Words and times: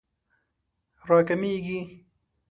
راکمېږي 1.07 1.79